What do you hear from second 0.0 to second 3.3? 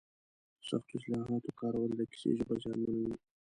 د سختو اصطلاحاتو کارول د کیسې ژبه زیانمنوي.